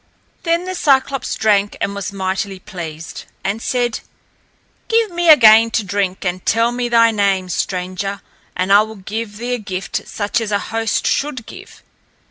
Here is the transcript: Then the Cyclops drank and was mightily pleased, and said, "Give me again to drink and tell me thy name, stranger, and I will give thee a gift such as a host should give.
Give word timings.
Then 0.41 0.65
the 0.65 0.73
Cyclops 0.73 1.35
drank 1.35 1.77
and 1.79 1.93
was 1.93 2.11
mightily 2.11 2.57
pleased, 2.57 3.25
and 3.43 3.61
said, 3.61 3.99
"Give 4.87 5.11
me 5.11 5.29
again 5.29 5.69
to 5.69 5.83
drink 5.83 6.25
and 6.25 6.43
tell 6.43 6.71
me 6.71 6.89
thy 6.89 7.11
name, 7.11 7.49
stranger, 7.49 8.23
and 8.57 8.73
I 8.73 8.81
will 8.81 8.95
give 8.95 9.37
thee 9.37 9.53
a 9.53 9.59
gift 9.59 10.07
such 10.07 10.41
as 10.41 10.51
a 10.51 10.57
host 10.73 11.05
should 11.05 11.45
give. 11.45 11.83